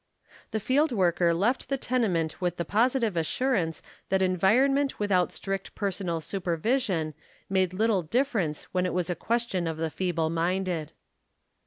[0.49, 6.21] The field worker left the tenement with the positive assurance that environment without strict personal
[6.21, 7.13] supervision
[7.51, 10.91] made little difference when it was a ques tion of the feeble minded.